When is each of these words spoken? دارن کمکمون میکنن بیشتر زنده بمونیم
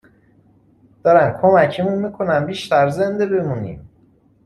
دارن 1.03 1.37
کمکمون 1.41 1.99
میکنن 2.05 2.45
بیشتر 2.45 2.89
زنده 2.89 3.25
بمونیم 3.25 3.89